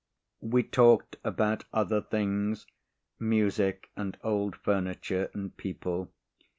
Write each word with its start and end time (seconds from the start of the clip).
We 0.41 0.63
talked 0.63 1.17
about 1.23 1.65
other 1.71 2.01
things, 2.01 2.65
music 3.19 3.91
and 3.95 4.17
old 4.23 4.55
furniture 4.55 5.29
and 5.35 5.55
people. 5.55 6.09